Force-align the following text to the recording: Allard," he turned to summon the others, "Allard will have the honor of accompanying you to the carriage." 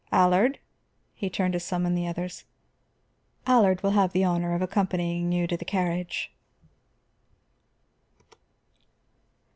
Allard," 0.11 0.57
he 1.13 1.29
turned 1.29 1.53
to 1.53 1.59
summon 1.59 1.93
the 1.93 2.07
others, 2.07 2.43
"Allard 3.45 3.83
will 3.83 3.91
have 3.91 4.13
the 4.13 4.23
honor 4.23 4.55
of 4.55 4.61
accompanying 4.63 5.31
you 5.31 5.45
to 5.45 5.55
the 5.55 5.63
carriage." 5.63 6.33